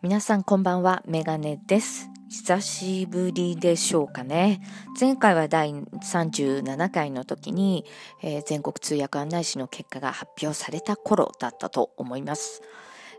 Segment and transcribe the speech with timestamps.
[0.00, 2.08] 皆さんこんばんは、メガネです。
[2.28, 4.60] 久しぶりでしょうかね。
[4.98, 7.84] 前回は第37回の時に、
[8.22, 12.62] えー、全国通訳案内士の結果が発表された頃だったと思います。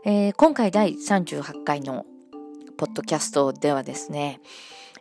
[0.06, 2.06] えー、今回第38回の
[2.78, 4.40] ポッドキャストではですね、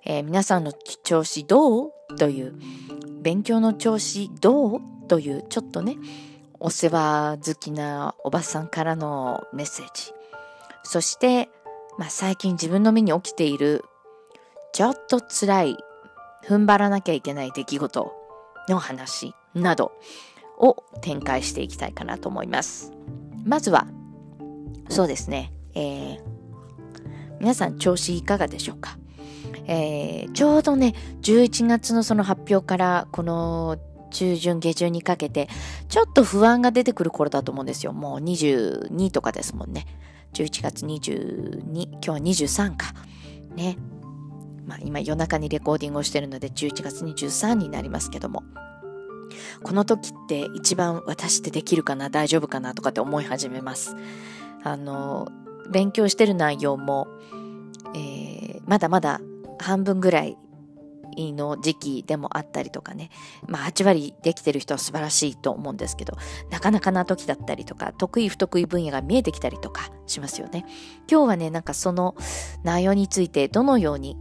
[0.03, 2.55] えー、皆さんの調子どうという、
[3.21, 5.95] 勉強の調子どうという、ちょっとね、
[6.59, 10.11] お世話好きなおばさんからのメッセージ。
[10.83, 11.47] そして、
[11.99, 13.83] まあ、最近自分の目に起きている
[14.71, 15.77] ちょっと辛い
[16.47, 18.13] 踏ん張らなきゃいけない出来事
[18.69, 19.91] の話など
[20.57, 22.93] を展開していきたいかなと思います。
[23.43, 23.85] まずは、
[24.87, 26.19] そうですね、えー、
[27.41, 28.97] 皆さん調子いかがでしょうか、
[29.65, 33.77] えー、ちょうどね、11月のその発表からこの
[34.11, 35.49] 中旬下旬にかけて、
[35.89, 37.91] ちょっと不安が出てくる頃だと思うんですよ。
[37.91, 39.85] もう22とかですもんね。
[40.33, 42.93] 11月22、今日は23か。
[43.55, 43.77] ね。
[44.65, 48.43] まあ今夜中にレコーディングをしてるので11月23になりますけども。
[49.63, 53.95] この時って一番私ってできるかな大丈夫かなとかって思い始めます。
[54.63, 55.27] あの、
[55.69, 57.07] 勉強してる内容も、
[57.95, 59.21] えー、まだまだ
[59.59, 60.37] 半分ぐらい
[61.17, 63.09] の時期でもあったりとかね、
[63.47, 66.17] まあ8割できてる人は素晴らしいと思うんですけど、
[66.49, 70.65] なかなかな時だったりとか、得意不得意分野が見えてきたりとかしますよね。
[71.09, 72.15] 今日はね、なんかその
[72.63, 74.17] 内容についてどのように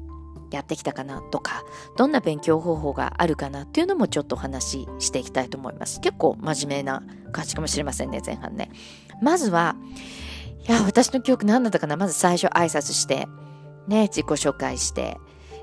[0.51, 1.63] やってきたかなとか、
[1.97, 6.01] どんな勉強方法があるかなっていうのもちょっとお話ししていきたいと思います。
[6.01, 8.71] 結構真面目な感じかもしれませんね、前半ね。
[9.21, 9.77] まずは、
[10.67, 13.27] いや、私の記憶何だったかなまず最初挨拶して、
[13.89, 15.19] ね、自己紹介して、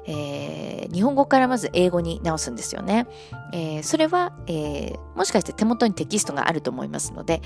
[0.08, 3.08] えー、日本語からまず英語に直すんですよね。
[3.54, 7.42] えー、それは、えー、もしかして手元にテキストがあると思いますので、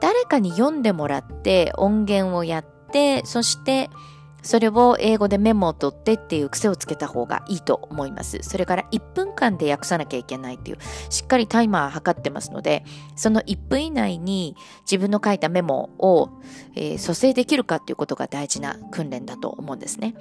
[0.00, 3.90] 誰かに読んでもらって音源をやって、そして
[4.42, 8.40] それを英語でメモを取ってっていう癖をつけた方がいいと思います。
[8.42, 10.78] それから1分間で訳さなきゃいけないっていう、
[11.10, 12.84] しっかりタイマー測ってますので、
[13.14, 16.30] その1分以内に自分の書いたメモを、
[16.74, 20.14] えー、蘇生できるかっていうことが大事な訓練だと思うんですね。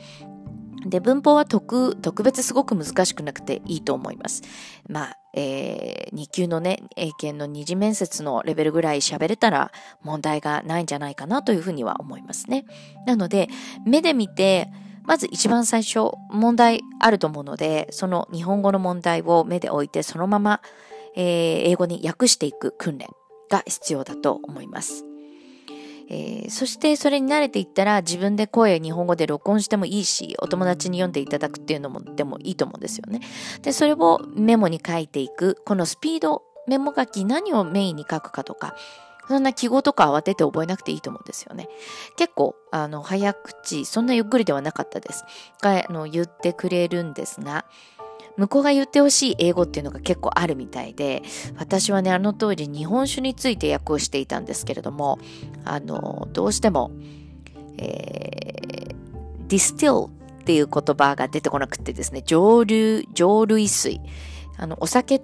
[0.86, 4.42] で、文法は特、特別すごく難しくなくていいと思います。
[4.90, 9.72] まあ、えー、2級のね、英検の二次面接のレベルぐらい喋れたら
[10.02, 12.66] 問題がないんじゃないかなというふうには思いますね。
[13.06, 13.48] なので、
[13.86, 14.70] 目で見て、
[15.04, 20.62] まず一番最初、問題あると思うので、その日本語の問題を目で置いて、そのまま、
[21.16, 21.24] えー、
[21.68, 23.08] 英語に訳していく訓練
[23.50, 25.11] が必要だと思います。
[26.14, 33.22] えー、そしてそれに慣れていったら自分で声日本語で録音してもいいし、お友達に読んでいただくっていうのもでもいいと思うんですよね。
[33.62, 35.56] で、それをメモに書いていく。
[35.66, 38.76] このスピード、メモ書き何をメインに書くかとか、
[39.30, 41.70] そんな記号とか慌てて覚えなくていいと思うんですよね。
[42.18, 45.24] 結構、あの、早口、そんなゆっくりではなかったです。
[45.62, 47.64] が、あの、言ってくれるんですが、
[48.38, 51.24] 向こうが言ってほしい英語っていうのが結構あるみたいで、
[51.58, 55.20] 私はね、あの当時日本酒について訳をしていたんですけれども、
[55.66, 56.92] あの、どうしても、
[57.78, 64.02] えー、 distill っていう言葉が出てこなくてですね、蒸留、蒸留水。
[64.58, 65.22] あの、お酒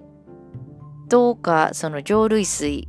[1.10, 2.88] とか、その蒸留水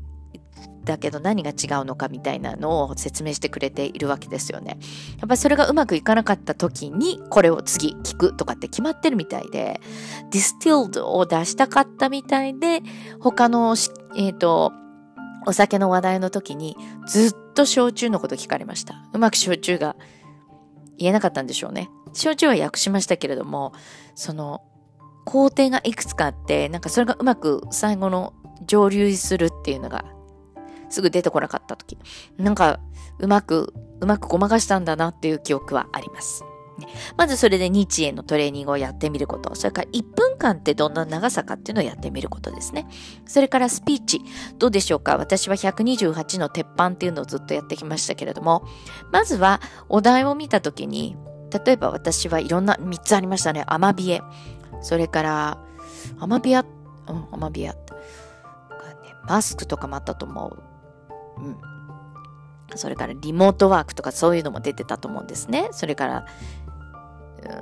[0.89, 4.79] だけど何が違うのかみたいなのを説明してくれているわけですよね。
[5.19, 9.81] やっぱりそれがうまくいかなかった時にこれを次聞くとかって決まってるみたいで、
[10.31, 12.83] distilled を出したかったみたいで、
[13.21, 13.77] 他の、
[14.17, 14.73] えっ、ー、と、
[15.47, 18.95] お酒の話題の時にずっと焼酎のこと聞かれました。
[19.13, 19.97] うまく焼酎が
[20.97, 21.91] 言えなかったんでしょうね。
[22.15, 23.73] 焼酎は訳しましたけれども、
[24.15, 24.63] その
[25.27, 28.33] 工程がいくつかあって、なんかそれがうまく最後の
[28.67, 30.05] 蒸留するっていうのが
[30.91, 31.99] すぐ出てこなかった時、
[32.37, 32.81] なんか
[33.19, 36.45] うまく、うまくごまかしたんだなっていう記憶はあります。
[37.17, 39.53] まずそれで日英のトレーニングをやってみること。
[39.57, 42.87] それから1分間ってどんな長さかっていうのをやってみることですね。
[43.27, 44.23] それからスピーチ。
[44.59, 45.17] どうでしょうか？
[45.17, 48.63] 私は128の鉄板っていうのをずっとやってきましたけれども、
[49.11, 51.17] まずはお題を見たときに、
[51.65, 53.65] 例えば私はいろんな3つありましたね。
[53.67, 54.23] アマビエ。
[54.81, 55.59] それから、
[56.21, 57.75] アマビア、うん、アマビア。
[59.27, 60.63] マスクとかもあったと思う。
[61.41, 61.57] うん。
[62.77, 65.69] それからリモートワークとかそういうのも出てたと思うんですね。
[65.73, 66.27] それから、
[67.43, 67.53] うーん、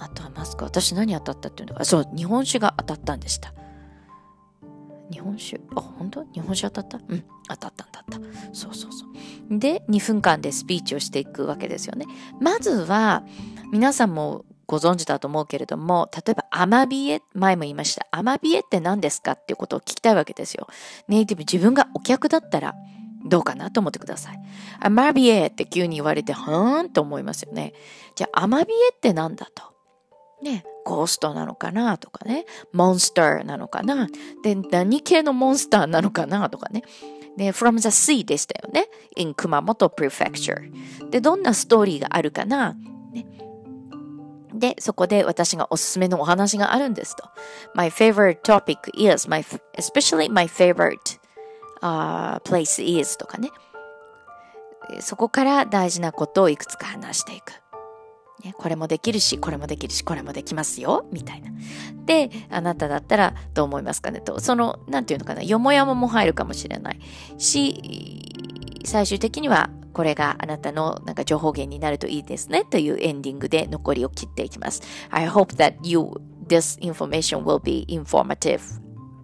[0.00, 0.64] あとはマスク。
[0.64, 3.52] 私何当たったっていうのか、そう、日本酒が当たったんでした。
[5.12, 5.60] 日本酒？
[5.76, 6.24] あ、本当？
[6.32, 7.06] 日本酒当たった？
[7.12, 8.18] うん、当たったんだった。
[8.54, 9.04] そうそうそ
[9.50, 9.58] う。
[9.58, 12.06] で、2分間でスピーチをしていくわけですよね。
[12.40, 13.24] まずは、
[13.72, 18.06] 皆さんもご存知だと思うけれども、例えばアマビエ、前も言いました。
[18.12, 20.68] アマビエって何ですかっていうことを聞きたいわけですよ。
[21.08, 22.76] ネイティブ、自分がお客だったら、
[23.26, 24.40] どうかなと思ってください。
[24.78, 27.72] アマビエって急に言われて、はーんと思いますよね。
[28.14, 29.64] じゃあ、アマビエってなんだと。
[30.40, 34.06] ね、ゴーストなのかなとかね、モンスターなのかな
[34.44, 36.84] で、何系のモンスターなのかなとかね。
[37.36, 38.86] で、from the sea でしたよね。
[39.16, 41.10] in 熊本 prefecture。
[41.10, 42.76] で、どんなストーリーがあるかな、
[44.54, 47.24] で、そこで私がおすすめのお話があるんですと。
[47.74, 49.42] My favorite topic is, my,
[49.76, 50.98] especially my favorite、
[51.82, 53.50] uh, place is とかね。
[55.00, 57.52] そこから大事なことをいくつか話していく。
[58.44, 61.50] ね、これもできるし、これもできるし、これもできますよ、みたいな。
[62.06, 67.00] で、あなただったらどう思いますかねと、その、なんていうのかな、よもやもも入るかもしれない
[67.38, 69.70] し、最終的には
[70.00, 74.80] これがあなたのなんか情報源になるといいですねというエンディングで残りを切っていきます。
[75.10, 75.98] I hope that you,
[76.48, 78.60] this information will be informative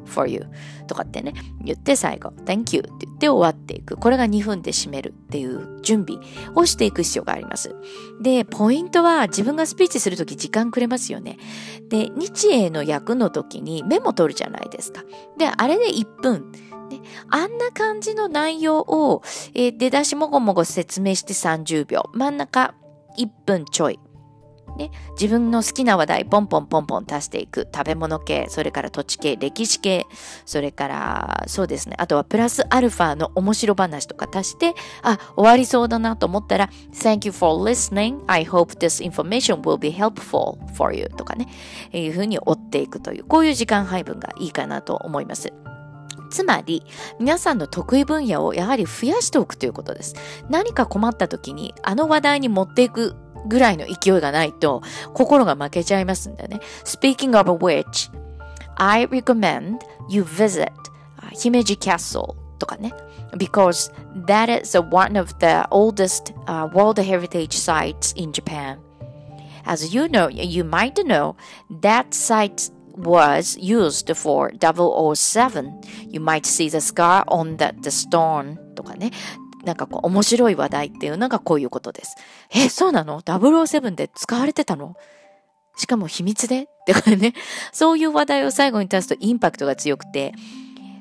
[0.05, 0.44] for you
[0.87, 1.32] とかってね、
[1.64, 3.96] 言って最後、thank you って言って終わっていく。
[3.96, 6.23] これが2分で締めるっていう準備
[6.55, 7.75] をしていく必要があります。
[8.20, 11.38] で、ポイントは自分がスピーチするとき時間くれますよね。
[11.88, 15.05] で、日英の役の時にメモ取るじゃないですか。
[15.38, 16.52] で、あれで1分。
[16.88, 17.00] ね、
[17.31, 19.23] あんな感じの内容を、
[19.55, 22.11] えー、出だしもごもご説明して30秒。
[22.12, 22.75] 真ん中
[23.19, 23.99] 1分ちょい。
[24.77, 27.67] ね、自分の好きな話題、ポンポンポンポン足していく。
[27.75, 30.06] 食べ物系、それから土地系、歴史系、
[30.44, 31.97] それから、そうですね。
[31.99, 38.23] あとはプラスアルファの面白話とか足して、あ、終わりそうだなと思ったら、Thank you for listening.
[38.27, 41.49] I hope this information will be helpful for you とかね、
[41.93, 45.53] いうふうに追っていくという、こういう時間配分がいいかなと思います。
[46.31, 46.84] つまり、
[47.19, 50.14] 皆さんの得意分野をやはり増やしておくということです。
[50.49, 54.82] 何か困った時に、あの話題に持っていくぐらいの勢いがないと、
[55.14, 56.61] 心が負けちゃいますんだよね。
[56.84, 58.11] Speaking of which,
[58.76, 59.78] I recommend
[60.08, 60.70] you visit
[61.32, 62.93] Himeji Castle とかね。
[63.37, 63.93] Because
[64.26, 68.78] that is one of the oldest、uh, World Heritage sites in Japan.
[69.64, 71.34] As you know, you might know
[71.81, 75.81] that site was used for 007.
[76.09, 79.11] You might see the scar on the, the stone とかね。
[79.65, 82.15] なんかこう面白い話題っていうのがこういうことです。
[82.55, 84.95] え、そうなの ?007 で使われてたの？
[85.77, 86.63] しかも秘密で？
[86.63, 87.35] ってかね、
[87.73, 90.33] そういう話題を最後に出すとインパクトが強くて、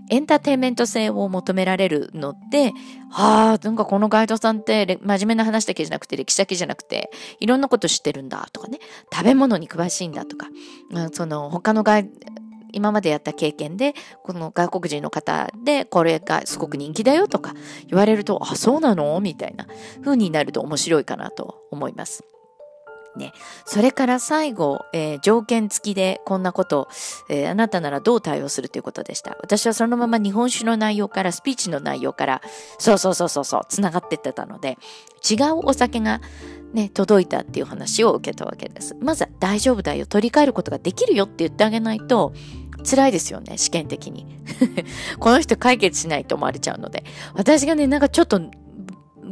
[0.10, 2.72] エンターテインメント性を求められるので、
[3.10, 7.10] はあ、なんかこのガイドさんって真面目な話だけじゃなくて歴史だけじゃなくて、
[7.40, 8.80] いろんなこと知ってるんだとかね、
[9.12, 10.48] 食べ物に詳しいんだとか、
[11.13, 12.10] その他のガイ
[12.72, 17.54] 今までやった経験で、この外国人の方でこれがすごく人気だよとか
[17.88, 19.18] 言われると、あ、そうなの？
[19.22, 19.66] みたいな
[20.04, 22.25] 風になると面白いかなと思います。
[23.16, 23.34] ね。
[23.66, 26.88] それから最後、えー、条件付きでこんなこと、
[27.30, 29.38] えー、あなたならどう対応するということでした。
[29.42, 32.42] 私はそのまま日本酒の内容から、スピーチの内容から、
[32.78, 34.78] そうそうそうそうそう、つながってってたので、
[35.30, 36.22] 違うお酒が
[36.74, 38.96] ね、届いたっていう話を受けたわけです。
[39.00, 42.34] まずは大丈夫だよ、取り替えることができるよって言ってあげないと、
[42.84, 44.26] 辛いですよね、試験的に。
[45.20, 47.04] この人解決しないと思われちゃうので。
[47.34, 48.42] 私がね、なんかちょっと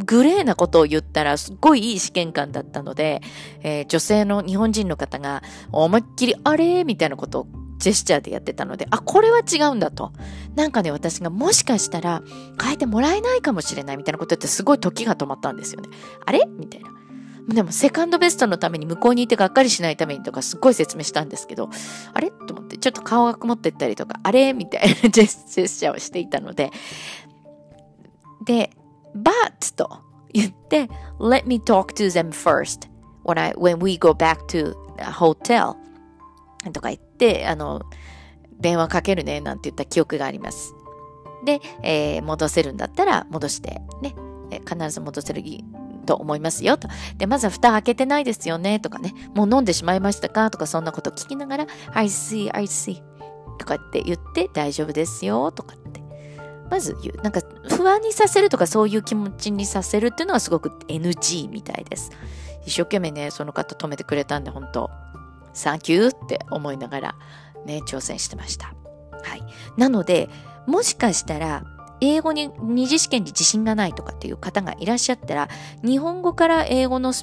[0.05, 3.21] グレーなことを言ったらすっごいいい試験官だったので、
[3.61, 7.47] えー、女性の日本人の方が思いっきりあれみたいなことを
[7.77, 10.13] ジェスチャーでやってたので、あ、これは違うんだと。
[10.55, 12.23] なんかね、私がもしかしたら
[12.61, 15.89] 変えてもらえないかもしれないみたいなことってすごい時が止まったんですよね。
[16.25, 16.45] あれ？
[16.45, 16.91] みたいな。
[17.49, 21.69] でも、セカンドベストのために向こうにいてがっかりしないためにとかすっごい説明したんですけど、
[22.13, 22.31] あれ？
[22.31, 24.53] と思って、ちょっと顔が曇ってったりとか、あれ？
[24.53, 26.71] みたいなジェスチャーをしていたので、
[28.45, 28.69] で、
[29.15, 30.01] but と
[30.33, 30.89] 言って、
[31.19, 32.89] let me talk to them first
[33.23, 35.75] when, I, when we go back to the hotel
[36.71, 37.81] とか言って、あの、
[38.59, 40.73] 電話かけるねなんて言った記憶があります。
[41.43, 44.15] で、えー、戻せるんだったら戻してね、
[44.51, 45.43] えー、必ず戻せる
[46.05, 46.87] と思いますよと。
[47.17, 50.49] で、まずは蓋開けてないですよねとかね、もう飲んでしまいましたか？
[50.51, 53.01] とかそんなこと聞きながら、I see, I see
[53.57, 56.02] とかって言って大丈夫ですよとかって
[56.73, 57.21] まず言う。
[57.21, 62.09] なんか不安にさせるとかそういう気持ちにさせるっていうのはすごく NG みたいです。
[62.65, 64.89] 一生懸命ね、その方止めてくれたんで本当
[65.53, 67.15] サンキューって思いながら
[67.67, 68.73] ね、挑戦してました。
[69.21, 69.43] はい。
[69.77, 70.29] なので、
[70.65, 71.63] もしかしたら、
[72.01, 75.49] 英語に二次試験に自信がないとかっていう方がいらっしゃったら、
[75.83, 77.13] 日本語から英語の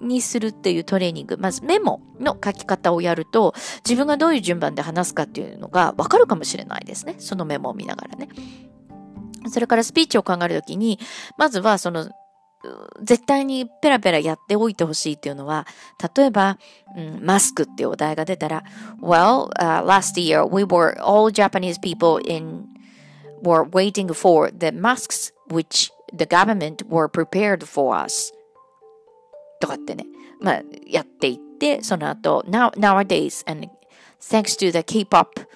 [0.00, 3.54] にするっていうトレーニング、まずメモの書き方をやると、
[3.88, 7.16] 自分がどういう順番で話すかっていうのがわかるかもしれないですね。
[7.18, 8.28] そのメモを見ながらね。
[9.50, 10.98] それからスピーチを考えるときに、
[11.36, 12.08] まずはその、
[13.02, 15.66] 絶対にペラペラやっておいてほしいっていうのは、
[16.16, 16.58] 例えば、
[16.96, 18.64] うん、マスクっていうお題が出たら、
[19.00, 22.66] Well,、uh, last year we were all Japanese people in
[23.42, 28.32] were waiting for the masks which the government were prepared for us.
[29.60, 30.06] とかってね、
[30.40, 33.68] まあ、やっていって、その後、now, nowadays, and
[34.20, 35.46] thanks to the K-pop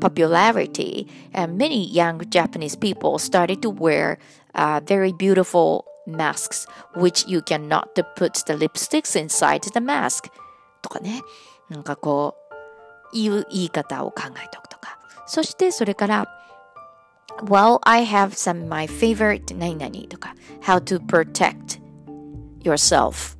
[0.00, 4.18] popularity, and many young Japanese people started to wear
[4.54, 10.30] uh, very beautiful masks, which you cannot put the lipsticks inside the mask.
[10.82, 11.22] とかね、
[11.70, 12.36] なんかこ
[13.12, 14.98] う、いう言い方を考えておくとか。
[15.26, 16.38] そしてそれから、
[17.44, 21.80] Well, I have some my favorite 何々とか、How to protect
[22.62, 23.36] yourself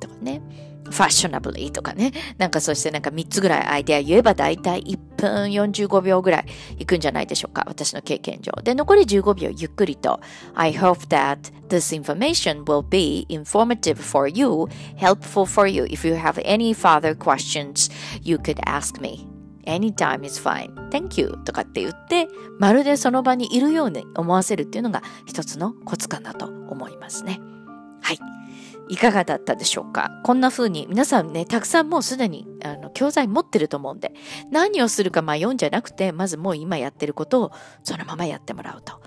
[0.00, 0.42] とかね。
[0.84, 2.12] ファッショナブリーとかね。
[2.38, 6.45] なんかそしてなんか3つぐらいアイデア言えばだいたい1 分45秒ぐらい
[6.79, 7.65] いくんじゃないでしょうか。
[7.67, 8.51] 私の経験上。
[8.63, 10.19] で、残り15秒ゆっくりと
[10.53, 15.83] I hope that this information will be informative for you, helpful for you.
[15.85, 17.91] If you have any further questions,
[18.23, 19.27] you could ask me.
[19.65, 20.73] Anytime is fine.
[20.89, 21.37] Thank you.
[21.43, 27.41] とかって言って、まるでその場にいるように思わせるっていうのが一つのコツかなと思いますね。
[28.01, 28.36] はい。
[28.89, 30.09] いかがだったでしょうか？
[30.23, 34.13] こんな風に皆さんね、たくさんもうすでにあの教材持ってると思うんで、
[34.51, 37.51] 何をするか迷うんじゃなくて、まずもう今やってることを
[37.83, 39.01] そのままやってもらうと。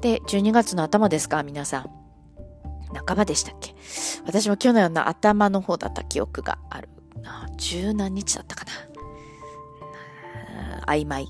[0.00, 1.42] で、12月の頭ですか？
[1.42, 1.90] 皆さん。
[3.06, 3.74] 半ばでしたっけ？
[4.26, 6.88] 私も去年の頭の方だった記憶がある。
[7.56, 8.72] 十何日だったかな。
[10.86, 11.28] 曖昧。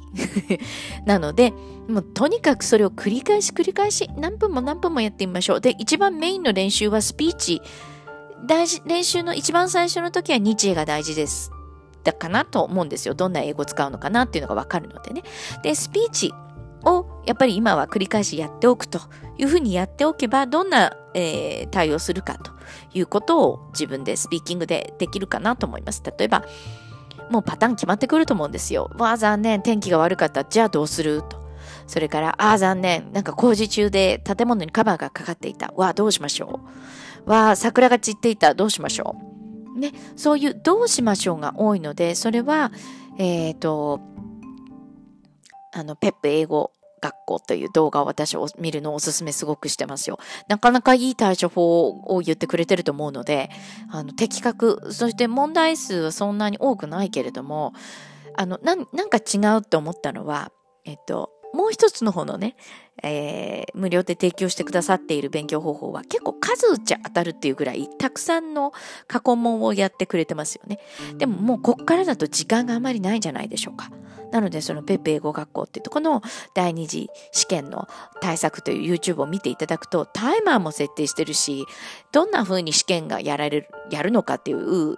[1.07, 1.53] なので、
[1.89, 5.61] もうとにかくそれを繰り返し繰り返し何分も何分もやってみましょう。
[5.61, 7.63] で、一番メインの練習はスピーチ。
[8.47, 11.51] 大事、練習の一番最初の時は日英が大事です。
[12.05, 13.15] だかなと思うんですよ。
[13.15, 15.23] どんな英語を使うのかなっていうのがわかるのでね。
[15.63, 16.33] で、スピーチ
[16.85, 19.01] をやっぱり今は繰り返しやっておくと
[19.39, 22.53] いうふうにやっておけば、どんな、えー、対応するかと
[22.93, 26.03] いうことを自分でスピーキングでできるかなと思います。
[26.05, 26.45] 例えば、
[27.31, 28.91] もうパターン決まってくると思うんですよ。
[28.99, 29.63] わあ、残念。
[29.63, 30.45] 天気が悪かった。
[30.45, 31.23] じゃあどうする？
[31.23, 31.43] と。
[31.87, 33.13] それから、ああ、残念。
[33.13, 35.73] なんか工事中で建物にカバーがかかっていた。
[35.77, 36.61] わあ、どうしましょ
[37.27, 37.31] う？
[37.31, 38.55] わあ、桜が散っていた。
[38.55, 39.17] どうしましょ
[39.77, 39.79] う？
[39.79, 42.71] ね、そういうどうしましょうが多いので、それは、
[43.19, 44.01] えっ、ー、と、
[45.73, 46.71] あの、ペップ英語
[47.05, 50.19] 学校という動画を私を見るのをおすすめすごくしてますよ。
[50.49, 53.51] なかなかいい対処法を言ってくれてると思うので、
[53.91, 57.75] あの、的確、そして問題数はそんなに多くないけれども、
[58.37, 60.51] あの、ななんか違うって思ったのは、
[60.87, 62.57] えっと、もう一つの方のね、
[63.03, 68.73] えー、無料で提供してくださっている勉強方法は結構数打ち当たるっていうぐらいたくさんの
[69.07, 70.81] 過去問をやってくれてますよね。
[71.17, 73.91] でももうこっからだと時間があまりないんじゃないでしょうか。
[74.35, 76.21] なのでそのペペ英語学校っていうとこの
[76.55, 77.87] 第二次試験の
[78.21, 81.67] 対策という YouTube を見ていただくとタイマーも設定してるし、
[82.11, 84.97] どんな風に試験がやられる、やるのかっていう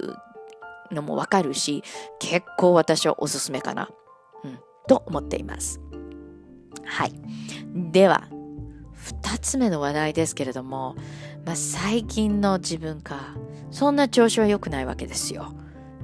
[0.90, 1.84] のもわかるし、
[2.18, 3.90] 結構私はおすすめかな。
[4.42, 5.82] うん、と思っています。
[6.86, 7.12] はい。
[7.92, 8.28] では、
[8.94, 10.96] 二つ目の話題ですけれども、
[11.44, 13.36] まあ、最近の自分か、
[13.70, 15.52] そんな調子は良くないわけですよ。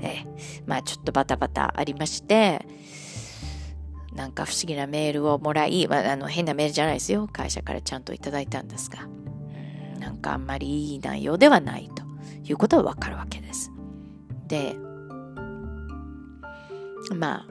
[0.03, 0.25] え
[0.67, 2.67] まあちょっとバタバタありまして、
[4.15, 7.29] なんか不思議なメールをもらい、まあ、あの変なメールじゃないですよ。
[7.33, 12.03] 会社からちゃんといただいたんですがう、んなんかあんまりいい内容ではないと
[12.45, 13.73] いうことはわかるわけです。
[14.49, 14.77] で、
[17.15, 17.47] まあ、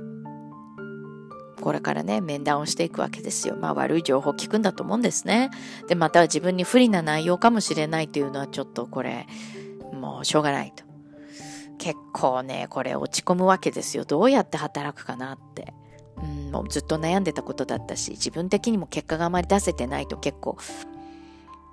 [1.61, 3.55] これからね、面談をしていくわけですよ。
[3.55, 5.51] まあ悪い情報を聞くんだと思うんですね。
[5.87, 9.27] で、また自分に不利な内容かもしれないというのはちょっとこれ、
[9.93, 10.83] もうしょうがないと。
[11.77, 14.05] 結構ね、これ落ち込むわけですよ。
[14.05, 15.73] どうやって働くかなって。
[16.51, 20.57] もずっと悩んでたことだったし、自分的にも結果があまり出せてないと結構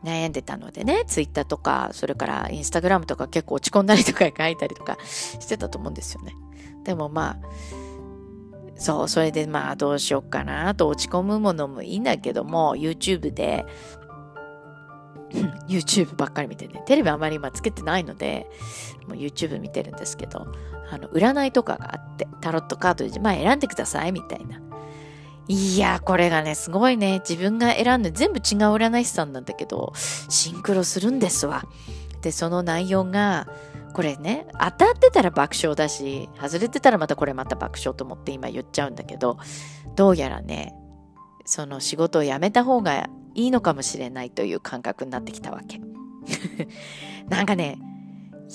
[0.04, 6.35] 悩んでたのでね、ツイッターとか、それからインスタグラムとか結構落ち込んだりとか書いたりとかしてたと思うんですよね。
[6.85, 7.38] でもまあ、
[8.76, 13.66] そう、それでまあどうしようかなと落ち込むものもいいんだけども、YouTube で、
[15.68, 18.47] YouTube ばっかり見てね、テレビあまり今つけてないので、
[19.08, 20.47] もう YouTube 見てるんですけど、
[20.90, 24.61] あの、占いとかがあって、タロットカードで、まあ選んでくださいみたいな。
[25.49, 28.43] いや、これがね、すごいね、自分が選んで全部違う
[28.76, 29.93] 占い師さんなんだけど、
[30.28, 31.64] シンクロするんですわ。
[32.21, 33.49] で、その内容が、
[33.95, 39.38] これね、当たってたら爆笑だし、外れてたらまたこれまた爆笑と思って今言っちゃうんだけど、
[39.97, 40.75] どうやらね、
[41.47, 45.81] その仕事を辞めた方がいいのかもしれないという感覚になってきたわけ。
[47.28, 47.78] なんかね、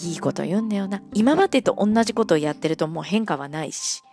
[0.04, 1.02] いいこと言うんだよな。
[1.14, 4.04] 今までと同じことをやってるともう変化はないし、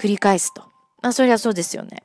[0.00, 0.71] 繰り返すと。
[1.02, 2.02] まあそりゃそうですよね。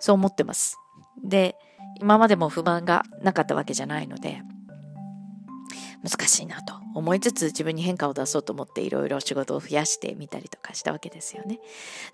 [0.00, 0.78] そう思ってます。
[1.22, 1.56] で、
[2.00, 4.42] 今までも不満がなかったわけじゃないので、
[6.02, 11.60] 難しいなと思いつつ自分に変化を出そうと思っていろいろ仕事を増やしてみたりとかしたわけですよね。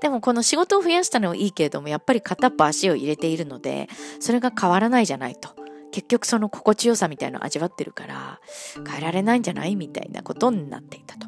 [0.01, 3.89] でもこの仕事を増やしたのはいいけれどもやっぱり片っぽ足を入れているので
[4.19, 5.51] それが変わらないじゃないと。
[5.93, 8.41] 結局その心地よさみたいのを味わってるから
[8.87, 11.27] 変えられないんじゃないみたいなことになっていたと。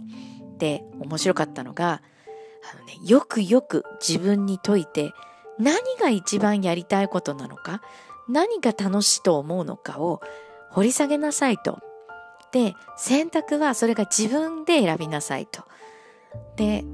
[0.58, 2.02] で面白かったのが
[2.72, 5.12] あの、ね、よくよく自分に解いて
[5.58, 7.82] 何が一番やりたいことなのか
[8.28, 10.20] 何が楽しいと思うのかを
[10.70, 11.80] 掘り下げなさいと。
[12.52, 15.64] で、選択はそれが自分で選びなさいと。
[16.56, 16.84] で、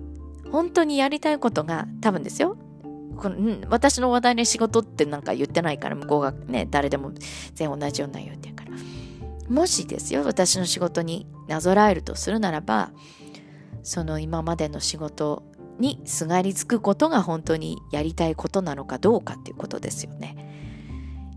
[0.50, 2.56] 本当にやりたいことが多分ですよ。
[3.16, 7.12] この私の話題で仕事ってなんか言ってないから向こうがね誰でも
[7.54, 8.72] 全員同じような内容ってるから
[9.48, 12.90] もしですよ私の仕事になぞらえるとするならば
[13.82, 15.44] その今までの仕事
[15.78, 20.36] にすがりつくことが本当にやりたいことなのかどうかっていうことですよね。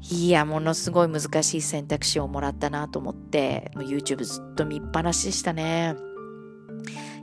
[0.09, 5.95] いや、ものすごい難しい選択肢をもらったなと思って、YouTube ずっと見っぱなしでしたね。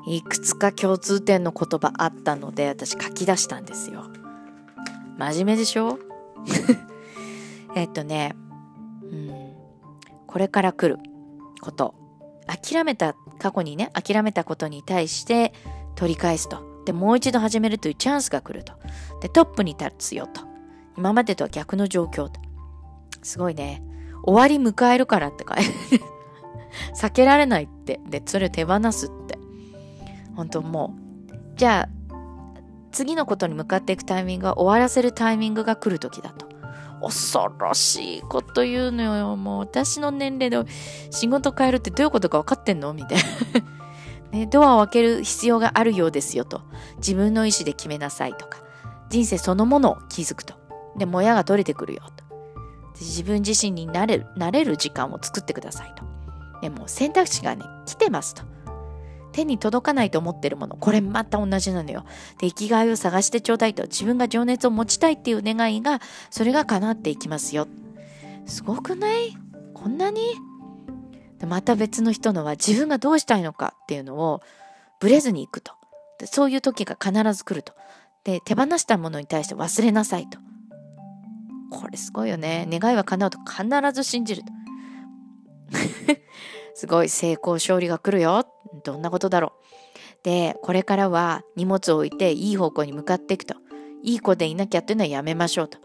[0.07, 4.05] いくつか共通点の言葉あったので、私書き出したんですよ。
[5.17, 5.99] 真面目でしょ？
[7.75, 8.35] えっとね、
[9.03, 9.53] うん、
[10.27, 11.01] これから来る
[11.61, 11.95] こと。
[12.47, 15.55] 諦めた、過去にね、諦めたことに対して
[15.95, 16.74] 取り返すと。
[16.85, 18.73] で、もう一度始めるというチャンスが来ると。
[19.21, 20.43] で、トップに立つよと。
[20.97, 22.41] 今までとは逆の状況と。
[23.23, 23.83] すごいね。
[24.23, 26.05] 終わり迎えるからって書いて
[26.97, 28.01] 避けられないって。
[28.09, 29.39] で、それを手放すって。
[30.37, 30.95] 本当も
[31.31, 31.35] う。
[31.57, 32.17] じゃあ、
[32.93, 36.47] 次のことに向かっていくタイミングは終わらせるタイミングが来る時だと。
[37.03, 39.37] 恐ろしいこと言うのよ。
[39.37, 40.59] もう私の年齢で
[41.11, 42.95] 仕事変えるってどういうことか分かってんの？
[42.95, 43.25] みたいな
[44.35, 44.47] ね。
[44.47, 46.63] ドアを開ける必要があるようですよと。
[46.99, 48.63] 自分の意思で決めなさいとか。
[49.09, 50.55] 人生そのものを気づくと。
[50.99, 52.25] で、もやが取れてくるよと。
[53.01, 56.05] 自分自身になれる、なれる時間を作ってくださいと。
[56.61, 58.43] でも選択肢がね、来てますと。
[59.33, 62.05] 手に届かないと思ってるもの、これまた同じなのよ。
[62.39, 66.01] で、生きがいを探してちょうだいと、自分が情熱を持ちたいっていう願いが、
[66.31, 67.67] それが叶っていきますよ。
[68.47, 69.37] すごくない？
[69.75, 70.21] こんなに？
[71.45, 74.43] また別の人のは自分がどうしたいのかっていうのを
[75.01, 75.73] ブレずにいくと。
[76.19, 77.73] でそういう時が必ず来ると。
[78.25, 80.39] で、手放したものに対して忘れなさいと。
[81.71, 82.67] これすごいよね。
[82.71, 84.53] 願いは叶うと必ず信じると。
[86.75, 88.47] すごい成功勝利が来るよ。
[88.85, 90.25] どんなことだろう。
[90.25, 93.57] で、これからは荷物を置いていい方向に向かっていくと。
[94.03, 95.79] いい子でいなきゃっていうのはやめましょうと。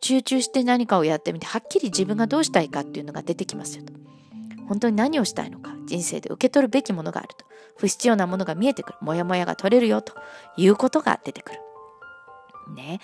[0.00, 3.92] 集中して何かをやってみて、はっきり自分がどうしたいかっていうのが出てきますよと。
[4.68, 7.46] 本当に何をしたいのか、人生で受け取るべきものがあると。
[7.76, 8.98] 不必要なものが見えてくる。
[9.00, 10.14] もやもやが取れるよと
[10.56, 11.60] いうことが出てくる。
[12.74, 13.00] ね。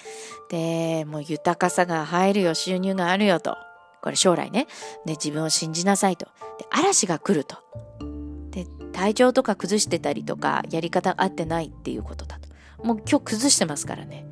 [0.50, 3.56] で、もう豊かさが入るよ、収入があるよと。
[4.02, 4.66] これ将来ね。
[5.06, 6.26] で、自分を信じなさいと。
[6.58, 7.56] で、嵐が来ると。
[8.50, 12.48] で、体調とか崩してたりとか、やり方合ってないっていうことだと。
[12.84, 14.26] もう今日崩してますからね。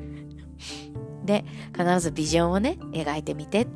[1.24, 1.44] で、
[1.76, 3.68] 必ずビジョンをね、描いてみてっ。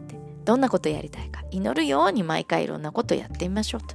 [0.50, 1.44] どんなことやりたいか。
[1.52, 3.94] 祈るように毎回いろんなことやってみましょうと。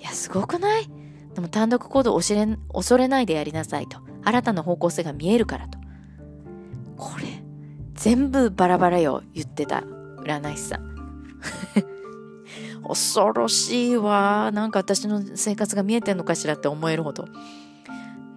[0.00, 0.90] いや、すごくない？
[1.32, 4.00] でも単独行動を恐れないでやりなさいと。
[4.24, 5.78] 新たな方向性が見えるからと。
[6.96, 7.44] これ、
[7.94, 9.84] 全部バラバラよ、言ってた
[10.24, 10.90] 占い師さん。
[12.82, 14.50] 恐ろしいわ。
[14.52, 17.26] なんか私の生活が見えてんのかしらって思えるほど。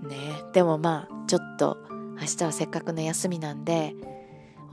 [0.07, 3.95] ねでもまあ、ちょっと明日はせっかくの休みなんで、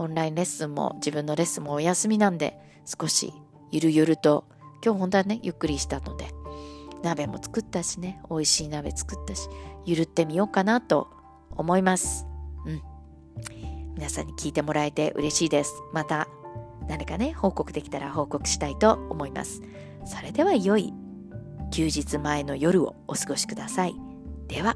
[0.01, 3.35] オンラインレッスンも自分のレッスンもお休みなんで、少し
[3.71, 4.47] ゆるゆると、
[4.83, 6.29] 今日本当はね、ゆっくりしたので、
[7.03, 9.49] 鍋も作ったしね、美味しい鍋作ったし、
[9.85, 11.09] ゆるってみようかなと
[11.51, 12.27] 思います。
[12.65, 12.83] うん。
[13.95, 15.75] 皆さんに聞いてもらえて嬉しいです。
[15.93, 16.29] また
[16.89, 19.61] 何かね、報告できたら報告したいと思います。
[20.07, 20.95] それでは良い
[21.71, 23.95] 休日前の夜をお過ごしください。
[24.49, 24.75] では。